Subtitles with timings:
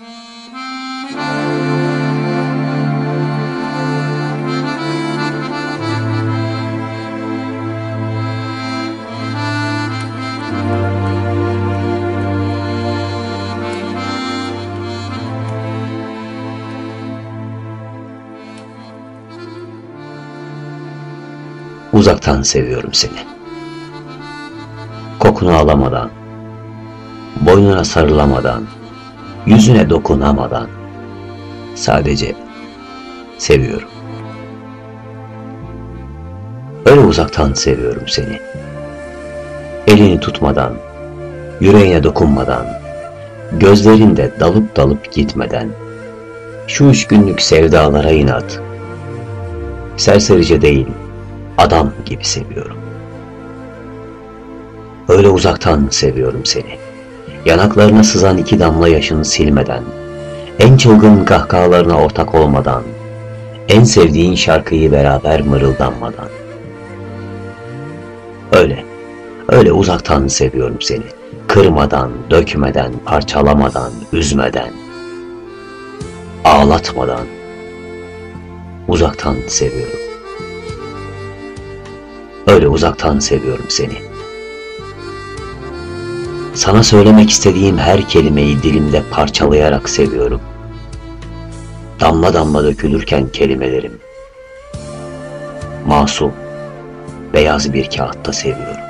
[0.00, 0.12] Uzaktan
[22.42, 23.12] seviyorum seni.
[25.18, 26.10] Kokunu alamadan,
[27.40, 28.79] boynuna sarılamadan,
[29.46, 30.68] yüzüne dokunamadan,
[31.74, 32.34] sadece
[33.38, 33.88] seviyorum.
[36.86, 38.40] Öyle uzaktan seviyorum seni.
[39.86, 40.72] Elini tutmadan,
[41.60, 42.66] yüreğine dokunmadan,
[43.52, 45.68] gözlerinde dalıp dalıp gitmeden,
[46.66, 48.60] şu üç günlük sevdalara inat,
[49.96, 50.86] serserice değil,
[51.58, 52.76] adam gibi seviyorum.
[55.08, 56.78] Öyle uzaktan seviyorum seni.
[57.44, 59.82] Yanaklarına sızan iki damla yaşını silmeden,
[60.58, 62.82] en çılgın kahkahalarına ortak olmadan,
[63.68, 66.28] en sevdiğin şarkıyı beraber mırıldanmadan.
[68.52, 68.84] Öyle,
[69.48, 71.04] öyle uzaktan seviyorum seni.
[71.48, 74.70] Kırmadan, dökmeden, parçalamadan, üzmeden,
[76.44, 77.26] ağlatmadan,
[78.88, 79.98] uzaktan seviyorum.
[82.46, 84.10] Öyle uzaktan seviyorum seni.
[86.60, 90.40] Sana söylemek istediğim her kelimeyi dilimde parçalayarak seviyorum.
[92.00, 93.98] Damla damla dökülürken kelimelerim.
[95.86, 96.32] Masum,
[97.32, 98.89] beyaz bir kağıtta seviyorum.